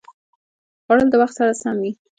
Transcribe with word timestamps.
خوړل 0.83 1.07
د 1.11 1.15
وخت 1.21 1.35
سره 1.39 1.51
سم 1.61 1.75
وي 1.83 1.91